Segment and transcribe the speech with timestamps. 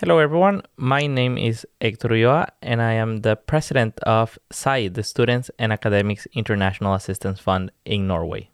[0.00, 0.62] Hello, everyone.
[0.78, 5.74] My name is Hector Ulloa, and I am the president of SAI, the Students and
[5.74, 8.48] Academics International Assistance Fund in Norway.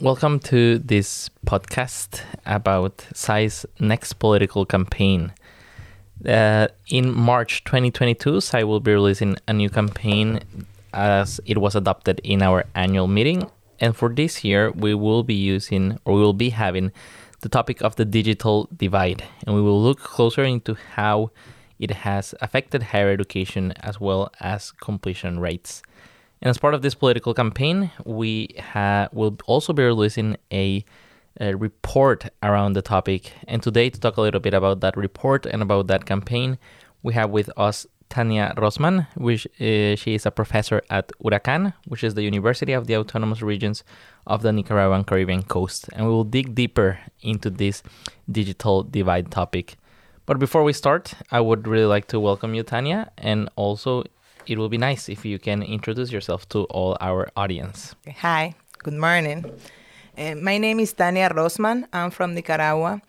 [0.00, 5.34] Welcome to this podcast about SAI's next political campaign.
[6.26, 10.40] Uh, in March 2022, SAI will be releasing a new campaign
[10.94, 13.50] as it was adopted in our annual meeting.
[13.80, 16.90] And for this year, we will be using or we will be having
[17.40, 21.30] the topic of the digital divide, and we will look closer into how
[21.78, 25.82] it has affected higher education as well as completion rates.
[26.40, 30.84] And as part of this political campaign, we ha- will also be releasing a,
[31.40, 33.32] a, report around the topic.
[33.48, 36.58] And today, to talk a little bit about that report and about that campaign,
[37.02, 42.04] we have with us Tania Rosman, which uh, she is a professor at URACCAN, which
[42.04, 43.84] is the University of the Autonomous Regions
[44.26, 45.88] of the Nicaraguan Caribbean coast.
[45.92, 47.82] And we will dig deeper into this
[48.30, 49.76] digital divide topic.
[50.26, 54.04] But before we start, I would really like to welcome you, Tania, and also
[54.46, 57.94] it will be nice if you can introduce yourself to all our audience.
[58.20, 59.44] Hi, good morning.
[60.18, 61.86] Uh, my name is Tania Rosman.
[61.92, 63.02] I'm from Nicaragua.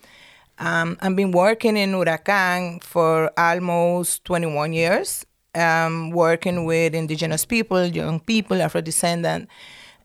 [0.59, 7.85] Um, I've been working in URACCAN for almost 21 years, um, working with indigenous people,
[7.85, 9.49] young people, Afro descendant.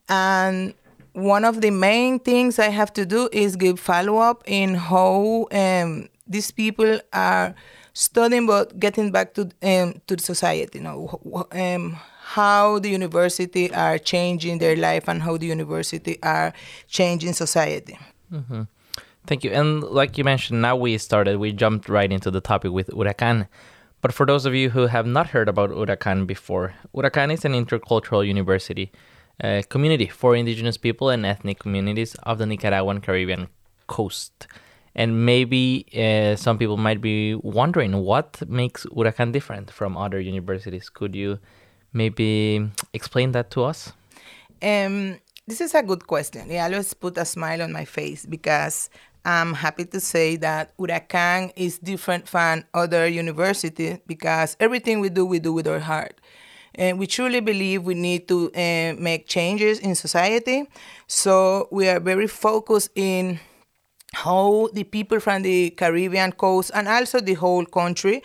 [0.08, 0.74] And
[1.12, 5.46] one of the main things I have to do is give follow up in how
[5.52, 7.54] um, these people are
[7.94, 10.78] studying but getting back to um, to society.
[10.78, 16.52] You know, um, how the university are changing their life and how the university are
[16.88, 17.98] changing society.
[18.32, 18.62] Mm-hmm.
[19.26, 19.52] Thank you.
[19.52, 23.46] And like you mentioned, now we started, we jumped right into the topic with URACCAN.
[24.00, 27.52] But for those of you who have not heard about URACCAN before, URACCAN is an
[27.52, 28.90] intercultural university
[29.42, 33.48] uh, community for indigenous people and ethnic communities of the Nicaraguan Caribbean
[33.86, 34.48] coast.
[34.94, 40.90] And maybe uh, some people might be wondering what makes URACCAN different from other universities.
[40.90, 41.38] Could you
[41.92, 43.92] maybe explain that to us?
[44.60, 46.50] Um, this is a good question.
[46.50, 48.90] It always put a smile on my face because
[49.24, 55.24] I'm happy to say that URACCAN is different from other universities because everything we do,
[55.24, 56.20] we do with our heart.
[56.74, 60.66] And we truly believe we need to uh, make changes in society.
[61.06, 63.38] So we are very focused in
[64.14, 68.22] how the people from the Caribbean coast and also the whole country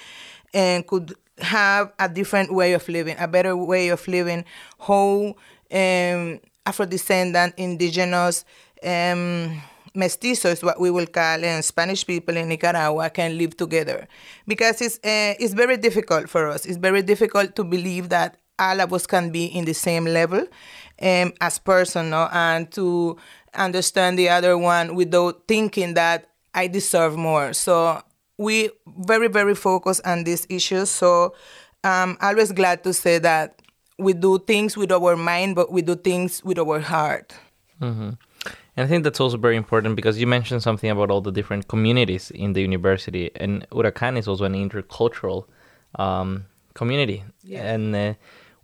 [0.53, 4.43] and uh, could have a different way of living, a better way of living,
[4.79, 5.35] how
[5.71, 8.43] um, Afro-descendant, indigenous,
[8.83, 9.61] um,
[9.97, 14.07] mestizos, what we will call and Spanish people in Nicaragua, can live together.
[14.47, 16.65] Because it's, uh, it's very difficult for us.
[16.65, 20.45] It's very difficult to believe that all of us can be in the same level
[21.01, 22.29] um, as person no?
[22.31, 23.17] and to
[23.53, 27.53] understand the other one without thinking that I deserve more.
[27.53, 28.01] So
[28.37, 30.89] we very, very focus on these issues.
[30.89, 31.35] So
[31.83, 33.61] I'm always glad to say that
[33.97, 37.33] we do things with our mind, but we do things with our heart.
[37.81, 38.11] Mm-hmm.
[38.75, 41.67] And I think that's also very important because you mentioned something about all the different
[41.67, 45.45] communities in the university, and URACCAN is also an intercultural
[45.95, 47.23] um, community.
[47.43, 47.73] Yeah.
[47.73, 48.13] And uh,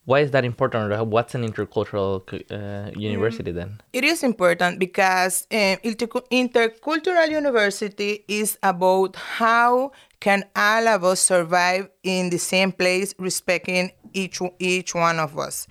[0.05, 1.07] why is that important?
[1.07, 3.55] What's an intercultural uh, university mm.
[3.55, 3.81] then?
[3.93, 11.89] It is important because um, intercultural university is about how can all of us survive
[12.03, 15.67] in the same place, respecting each each one of us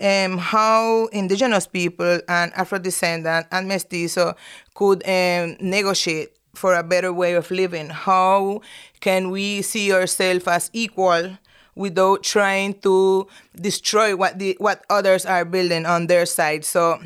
[0.00, 4.34] um, how indigenous people and Afro descendant and mestizo
[4.74, 7.88] could um, negotiate for a better way of living.
[7.90, 8.60] How
[9.00, 11.38] can we see ourselves as equal
[11.74, 16.64] without trying to destroy what the what others are building on their side?
[16.64, 17.00] So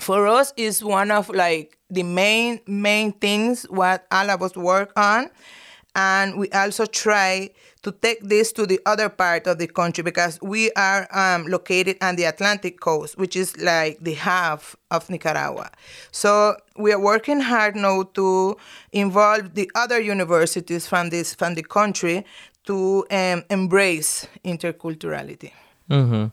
[0.00, 4.92] for us is one of like the main main things what all of us work
[4.96, 5.30] on
[5.96, 7.50] and we also try
[7.82, 11.96] to take this to the other part of the country because we are um, located
[12.02, 15.70] on the Atlantic coast, which is like the half of Nicaragua.
[16.12, 18.56] So we are working hard now to
[18.92, 22.26] involve the other universities from this from the country
[22.66, 25.52] to um, embrace interculturality.
[25.90, 26.26] Mm-hmm.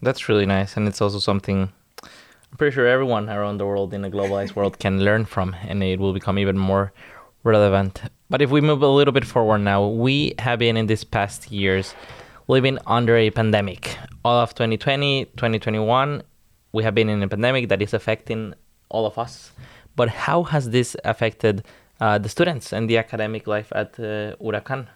[0.00, 1.70] That's really nice, and it's also something
[2.02, 5.82] I'm pretty sure everyone around the world in a globalized world can learn from, and
[5.82, 6.92] it will become even more
[7.44, 8.02] relevant.
[8.32, 11.52] But if we move a little bit forward now, we have been in these past
[11.52, 11.94] years
[12.48, 13.98] living under a pandemic.
[14.24, 16.22] All of 2020, 2021,
[16.72, 18.54] we have been in a pandemic that is affecting
[18.88, 19.52] all of us.
[19.96, 21.66] But how has this affected
[22.00, 24.86] uh, the students and the academic life at uh, URACCAN?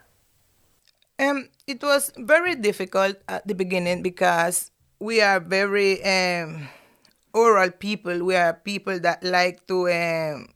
[1.19, 6.69] Um, it was very difficult at the beginning because we are very um,
[7.35, 8.25] oral people.
[8.25, 10.49] We are people that like to um,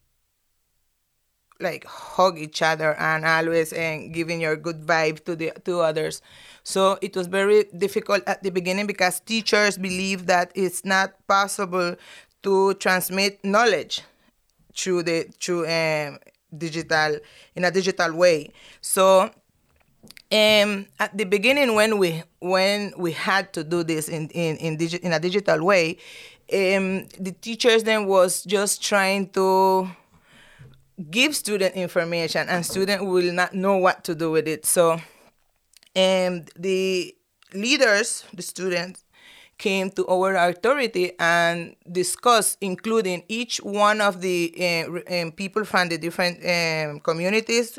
[1.61, 6.23] like hug each other and always and giving your good vibe to the to others.
[6.63, 11.97] So it was very difficult at the beginning because teachers believe that it's not possible
[12.43, 14.03] to transmit knowledge
[14.77, 16.19] through the through um,
[16.57, 17.19] digital
[17.55, 18.53] in a digital way.
[18.81, 19.31] So
[20.33, 24.79] um, at the beginning when we when we had to do this in in in,
[24.79, 25.99] digi- in a digital way,
[26.53, 29.91] um, the teachers then was just trying to
[31.11, 34.67] give student information and student will not know what to do with it.
[34.67, 35.01] So
[35.95, 37.15] and the
[37.53, 39.05] leaders, the students,
[39.59, 45.91] came to our authority and discussed, including each one of the uh, um, people from
[45.91, 47.79] the different um, communities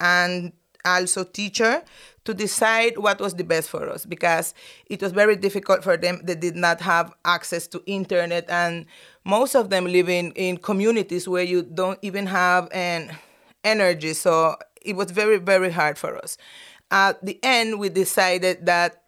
[0.00, 0.52] and
[0.84, 1.82] also teacher
[2.24, 4.54] to decide what was the best for us because
[4.86, 8.86] it was very difficult for them they did not have access to internet and
[9.24, 13.10] most of them live in, in communities where you don't even have an
[13.64, 16.36] energy so it was very very hard for us
[16.90, 19.00] at the end we decided that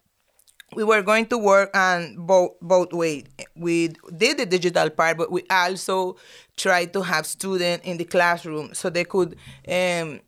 [0.75, 3.25] we were going to work on both both ways.
[3.55, 6.17] We did the digital part, but we also
[6.57, 9.37] tried to have students in the classroom so they could
[9.69, 10.21] um,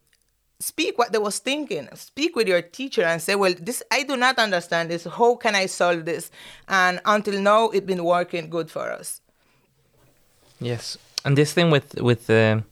[0.60, 1.88] speak what they was thinking.
[1.94, 5.04] Speak with your teacher and say, "Well, this I do not understand this.
[5.04, 6.30] How can I solve this?"
[6.68, 9.20] And until now, it's been working good for us.
[10.64, 10.96] Yes,
[11.26, 12.62] and this thing with with uh,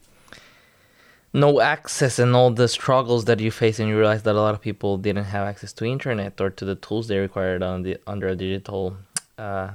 [1.34, 4.54] no access and all the struggles that you face and you realize that a lot
[4.54, 7.98] of people didn't have access to internet or to the tools they required on the
[8.06, 8.96] under a digital
[9.36, 9.68] uh,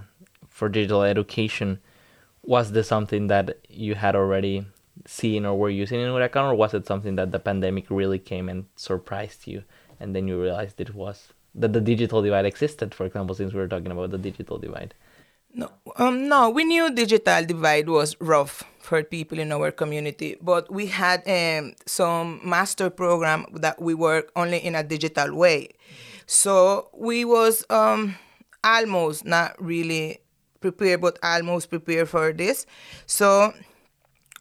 [0.49, 1.79] for digital education
[2.41, 4.65] was this something that you had already
[5.05, 8.49] seen or were using in URACCAN or was it something that the pandemic really came
[8.49, 9.63] and surprised you
[9.99, 13.59] and then you realized it was that the digital divide existed for example since we
[13.59, 14.95] were talking about the digital divide
[15.57, 20.71] no, um, no, we knew digital divide was rough for people in our community, but
[20.71, 25.69] we had um, some master program that we work only in a digital way.
[26.27, 28.15] So we was um,
[28.63, 30.19] almost not really
[30.62, 32.68] prepared, but almost prepared for this.
[33.07, 33.51] So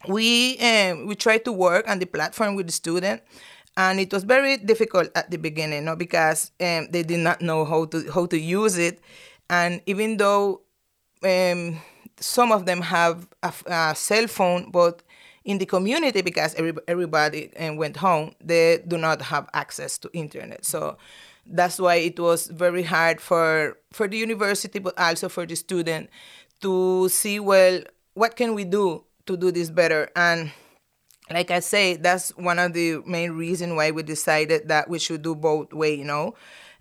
[0.07, 3.23] we um, we tried to work on the platform with the student,
[3.77, 7.65] and it was very difficult at the beginning, no, because um, they did not know
[7.65, 9.01] how to how to use it,
[9.49, 10.61] and even though
[11.23, 11.81] um,
[12.19, 15.03] some of them have a, a, cell phone, but
[15.45, 20.11] in the community, because every, everybody um, went home, they do not have access to
[20.13, 20.65] internet.
[20.65, 20.97] So
[21.47, 26.11] that's why it was very hard for for the university, but also for the student
[26.61, 27.81] to see well
[28.15, 30.51] what can we do to do this better and
[31.31, 35.23] like I say, that's one of the main reasons why we decided that we should
[35.23, 36.35] do both way, you know.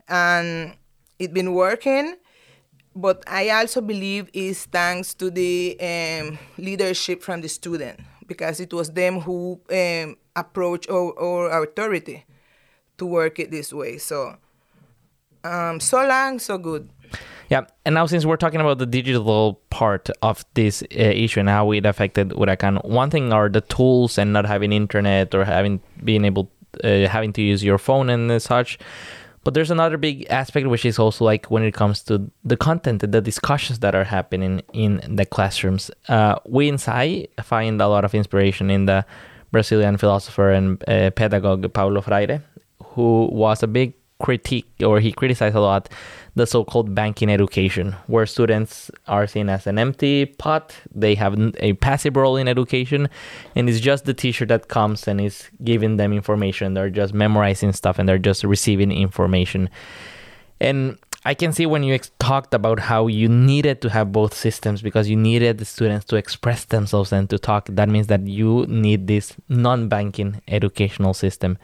[0.07, 0.75] And
[1.17, 2.15] it's been working
[2.95, 8.73] but I also believe is thanks to the um, leadership from the student because it
[8.73, 12.25] was them who um, approached our, our, authority
[12.97, 13.97] to work it this way.
[13.97, 14.37] So,
[15.43, 16.89] um, so long, so good.
[17.49, 21.49] Yeah, and now since we're talking about the digital part of this uh, issue and
[21.49, 25.79] how it affected URACCAN, one thing are the tools and not having internet or having
[26.03, 26.49] being able
[26.83, 28.79] uh, having to use your phone and such.
[29.45, 33.03] But there's another big aspect which is also like when it comes to the content,
[33.03, 35.91] and the discussions that are happening in the classrooms.
[36.09, 39.05] Uh, we in SAI find a lot of inspiration in the
[39.51, 42.41] Brazilian philosopher and uh, pedagogue Paulo Freire,
[42.83, 45.89] who was a big critique or he criticized a lot
[46.35, 51.73] the so-called banking education where students are seen as an empty pot they have a
[51.73, 53.09] passive role in education
[53.55, 57.73] and it's just the teacher that comes and is giving them information they're just memorizing
[57.73, 59.69] stuff and they're just receiving information
[60.61, 64.35] and I can see when you ex- talked about how you needed to have both
[64.35, 67.65] systems because you needed the students to express themselves and to talk.
[67.67, 71.57] That means that you need this non banking educational system.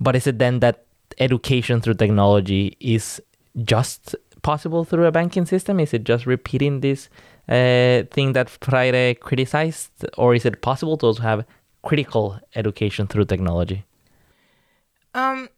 [0.00, 0.85] But is it then that
[1.18, 3.20] education through technology is
[3.64, 5.80] just possible through a banking system?
[5.80, 7.08] Is it just repeating this
[7.48, 11.44] uh, thing that Freire criticized, or is it possible to also have
[11.82, 13.84] critical education through technology?
[15.14, 15.48] Um,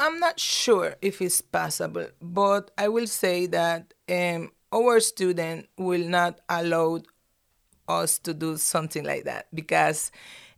[0.00, 6.06] I'm not sure if it's possible, but I will say that um, our student will
[6.06, 7.00] not allow
[7.88, 10.10] us to do something like that because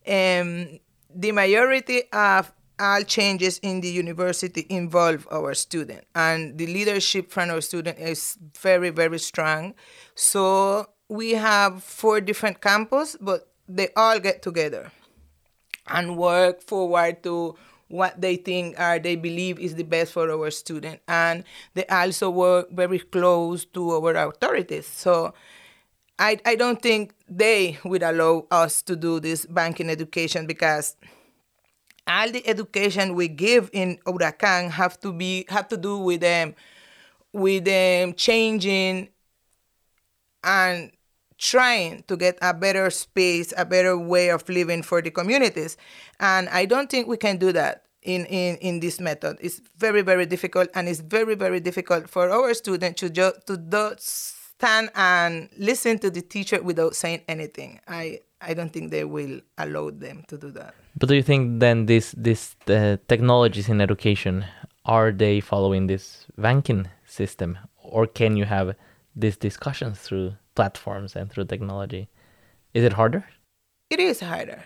[0.06, 0.80] um,
[1.14, 6.04] the majority of all changes in the university involve our student.
[6.14, 9.74] And the leadership from our student is very very strong.
[10.14, 14.90] So we have four different campus but they all get together
[15.86, 17.56] and work forward to
[17.88, 21.00] what they think are they believe is the best for our student.
[21.08, 21.44] And
[21.74, 24.86] they also work very close to our authorities.
[24.86, 25.32] So
[26.18, 30.96] I, I don't think they would allow us to do this banking education because
[32.08, 36.54] all the education we give in URACCAN have to be have to do with them
[37.32, 39.08] with them changing
[40.42, 40.90] and
[41.36, 45.76] trying to get a better space, a better way of living for the communities.
[46.18, 49.38] And I don't think we can do that in, in, in this method.
[49.40, 53.56] It's very, very difficult, and it's very, very difficult for our students to, ju- to
[53.56, 57.80] just stand and listen to the teacher without saying anything.
[57.86, 60.74] I, I don't think they will allow them to do that.
[60.96, 64.44] But do you think then these this uh, technologies in education
[64.84, 68.74] are they following this banking system, or can you have
[69.14, 72.08] these discussions through platforms and through technology?
[72.72, 73.26] Is it harder?
[73.90, 74.64] It is harder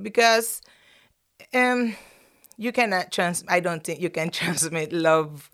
[0.00, 0.60] because
[1.54, 1.96] um,
[2.56, 3.42] you cannot trans.
[3.48, 5.50] I don't think you can transmit love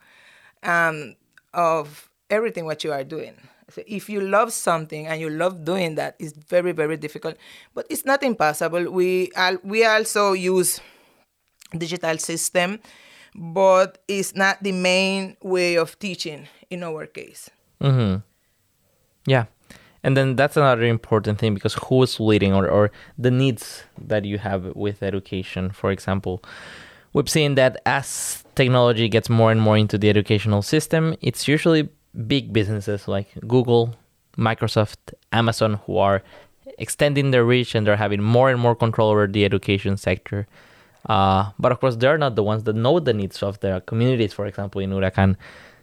[0.62, 1.14] um,
[1.55, 3.35] of everything what you are doing.
[3.71, 7.37] So if you love something and you love doing that, it's very very difficult.
[7.75, 8.91] But it's not impossible.
[8.91, 9.31] We
[9.62, 10.81] we also use
[11.77, 12.81] digital system,
[13.35, 17.50] but it's not the main way of teaching in our case.
[17.81, 18.21] Mm-hmm.
[19.27, 19.47] Yeah.
[20.03, 24.25] And then that's another important thing because who is leading or, or the needs that
[24.25, 26.43] you have with education, for example.
[27.12, 31.89] We've seen that as technology gets more and more into the educational system, it's usually
[32.26, 33.95] big businesses like Google,
[34.37, 36.23] Microsoft, Amazon who are
[36.79, 40.47] extending their reach and they're having more and more control over the education sector.
[41.07, 44.33] Uh, but of course, they're not the ones that know the needs of their communities,
[44.33, 45.37] for example, in URACCAN.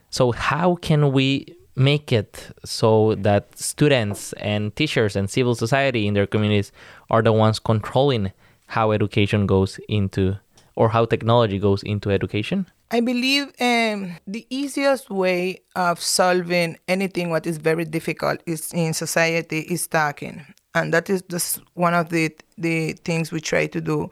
[0.09, 6.13] So, how can we make it so that students and teachers and civil society in
[6.13, 6.71] their communities
[7.09, 8.31] are the ones controlling
[8.67, 10.37] how education goes into
[10.75, 12.67] or how technology goes into education?
[12.89, 18.93] I believe um, the easiest way of solving anything what is very difficult is in
[18.93, 23.81] society is talking, and that is just one of the the things we try to
[23.81, 24.09] do.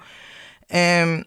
[0.72, 1.24] Um,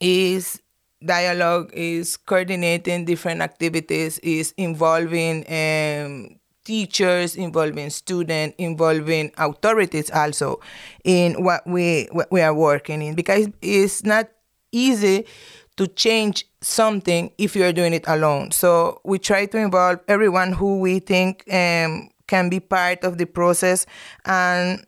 [0.00, 0.60] is
[1.04, 10.58] dialogue is coordinating different activities is involving um, teachers involving students involving authorities also
[11.04, 14.28] in what we what we are working in because it's not
[14.72, 15.26] easy
[15.76, 18.50] to change something if you're doing it alone.
[18.52, 23.26] So we try to involve everyone who we think um, can be part of the
[23.26, 23.86] process.
[24.24, 24.84] And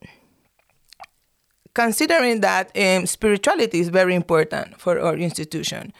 [1.75, 5.93] considering that um, spirituality is very important for our institution,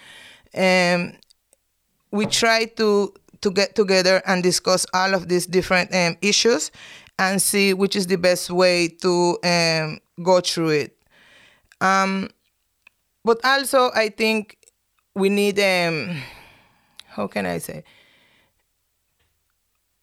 [0.57, 1.15] um,
[2.11, 3.13] we try to
[3.43, 6.71] to get together and discuss all of these different um, issues
[7.19, 10.97] and see which is the best way to um, go through it.
[11.81, 12.31] Um,
[13.25, 14.56] but also, I think
[15.17, 16.23] we need um,
[17.09, 17.83] how can I say?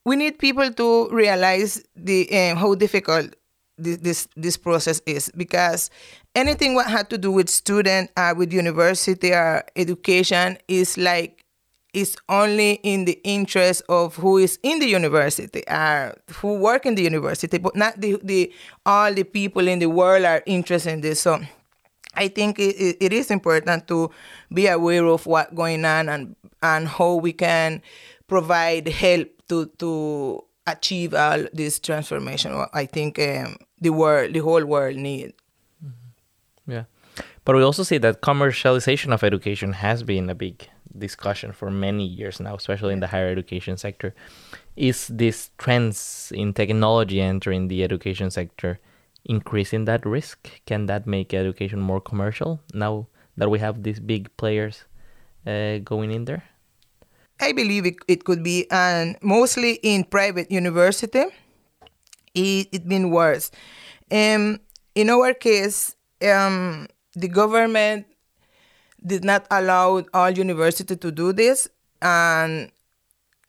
[0.03, 3.35] We need people to realize the um, how difficult
[3.77, 5.89] this, this this process is because
[6.35, 11.45] anything what had to do with student uh, with university or education is like
[11.93, 16.85] is only in the interest of who is in the university or uh, who work
[16.87, 18.51] in the university but not the, the
[18.85, 21.39] all the people in the world are interested in this so
[22.15, 24.09] i think it, it is important to
[24.53, 27.81] be aware of what's going on and and how we can
[28.27, 32.65] provide help to to achieve all this transformation.
[32.73, 35.33] I think um, the world, the whole world need.
[35.83, 36.71] Mm-hmm.
[36.71, 36.83] Yeah,
[37.45, 40.67] but we also see that commercialization of education has been a big
[40.97, 44.13] discussion for many years now, especially in the higher education sector.
[44.75, 48.79] Is this trends in technology entering the education sector
[49.25, 50.49] increasing that risk?
[50.65, 54.85] Can that make education more commercial now that we have these big players
[55.47, 56.43] uh, going in there?
[57.39, 61.25] I believe it, it could be, and mostly in private university,
[62.33, 63.51] it it been worse.
[64.11, 64.59] Um,
[64.95, 68.05] in our case, um, the government
[69.05, 71.67] did not allow all university to do this,
[72.01, 72.71] and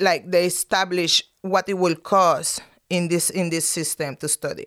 [0.01, 4.67] like they establish what it will cost in this in this system to study.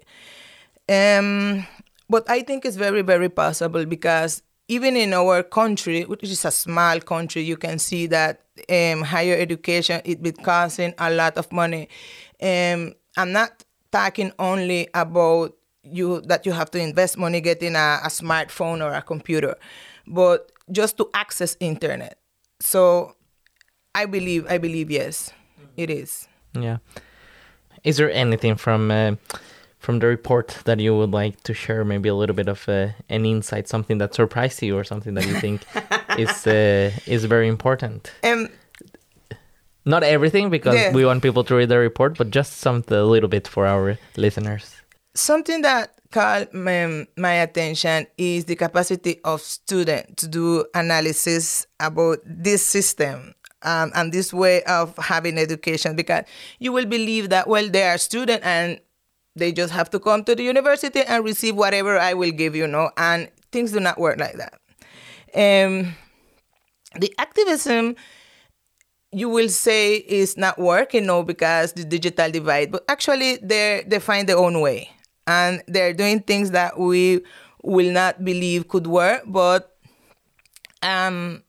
[0.90, 1.66] Um,
[2.10, 6.52] but I think it's very very possible because even in our country, which is a
[6.52, 11.52] small country, you can see that um, higher education it be costing a lot of
[11.52, 11.90] money.
[12.42, 15.54] Um, I'm not talking only about
[15.84, 19.56] you that you have to invest money getting a, a smartphone or a computer,
[20.06, 22.20] but just to access internet.
[22.60, 23.16] So
[23.96, 25.32] I believe I believe yes,
[25.78, 26.28] it is.
[26.54, 26.78] Yeah.
[27.84, 29.16] Is there anything from uh,
[29.88, 32.90] from the report that you would like to share maybe a little bit of uh,
[33.16, 35.62] an insight something that surprised you or something that you think
[36.26, 38.42] is uh, is very important um
[39.96, 40.92] Not everything because Yeah.
[40.98, 43.98] we want people to read the report, but just some a little bit for our
[44.18, 44.66] listeners.
[45.16, 52.18] Something that caught my, my attention is the capacity of student to do analysis about
[52.26, 53.16] this system
[53.64, 56.24] um, and this way of having education because
[56.60, 58.80] you will believe that well they are student and
[59.38, 62.68] they just have to come to the university and receive whatever I will give you
[62.68, 64.54] know and things do not work like that.
[65.36, 65.96] Um,
[67.00, 67.96] the activism
[69.12, 74.00] you will say is not working no because the digital divide but actually they they
[74.00, 74.90] find their own way
[75.26, 77.22] and they're doing things that we
[77.64, 79.78] will not believe could work but
[80.82, 81.42] um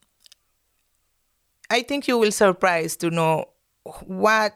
[1.70, 3.44] i think you will surprise to know
[4.06, 4.54] what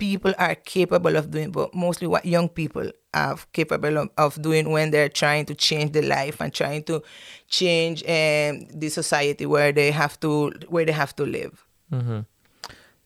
[0.00, 4.70] people are capable of doing but mostly what young people are capable of, of doing
[4.70, 7.02] when they're trying to change their life and trying to
[7.48, 11.64] change um, the society where they have to where they have to live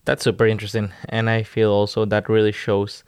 [0.04, 0.92] That's super interesting.
[1.08, 3.04] And I feel also that really shows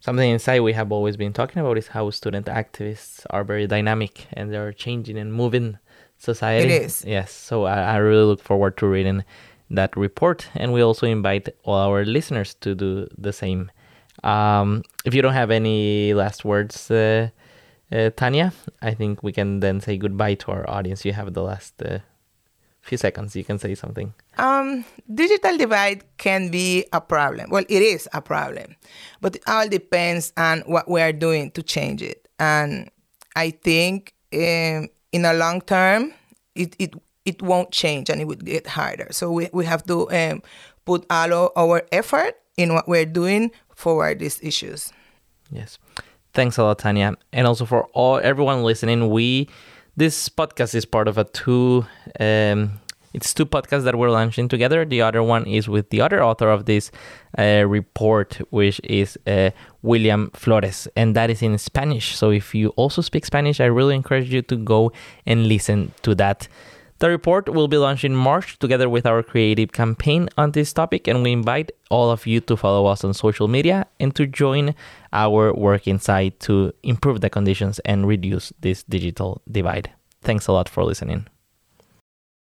[0.00, 4.26] something inside we have always been talking about is how student activists are very dynamic
[4.32, 5.78] and they're changing and moving
[6.16, 6.72] society.
[6.72, 7.04] It is.
[7.04, 7.32] Yes.
[7.32, 9.24] So I, I really look forward to reading
[9.70, 10.48] that report.
[10.54, 13.70] And we also invite all our listeners to do the same.
[14.24, 17.28] Um, if you don't have any last words, uh,
[17.92, 21.04] uh, Tanya, I think we can then say goodbye to our audience.
[21.04, 21.98] You have the last uh,
[22.82, 23.36] few seconds.
[23.36, 24.12] You can say something.
[24.36, 27.50] Um, digital divide can be a problem.
[27.50, 28.76] Well, it is a problem,
[29.20, 32.28] but it all depends on what we are doing to change it.
[32.38, 32.90] And
[33.36, 36.12] I think um, in a long term,
[36.54, 36.94] it, it
[37.28, 39.08] it won't change and it would get harder.
[39.10, 40.42] So we, we have to um,
[40.84, 44.92] put all our effort in what we're doing for these issues.
[45.50, 45.78] Yes.
[46.34, 47.16] Thanks a lot, Tanya.
[47.32, 49.48] And also for all everyone listening, we
[49.96, 51.84] this podcast is part of a two
[52.20, 52.80] um
[53.14, 54.84] it's two podcasts that we're launching together.
[54.84, 56.90] The other one is with the other author of this
[57.38, 59.50] uh, report, which is uh,
[59.82, 62.16] William Flores, and that is in Spanish.
[62.16, 64.92] So if you also speak Spanish, I really encourage you to go
[65.26, 66.48] and listen to that.
[67.00, 71.06] The report will be launched in March together with our creative campaign on this topic,
[71.06, 74.74] and we invite all of you to follow us on social media and to join
[75.12, 79.90] our work inside to improve the conditions and reduce this digital divide.
[80.22, 81.28] Thanks a lot for listening.